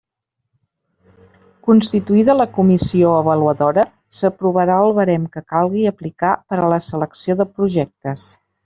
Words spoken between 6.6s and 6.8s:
a